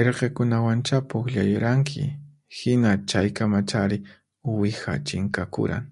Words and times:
Irqikunawancha 0.00 0.96
pukllayuranki 1.10 2.02
hina 2.58 2.90
chaykamachari 3.10 3.98
uwihaqa 4.50 4.94
chinkakuran 5.06 5.84